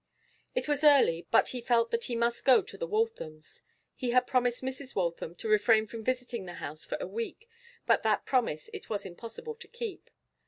[0.55, 3.61] It was early, but he felt that he must go to the Walthams'.
[3.93, 4.95] He had promised Mrs.
[4.95, 7.47] Waltham to refrain from visiting the house for a week,
[7.85, 10.09] but that promise it was impossible to keep.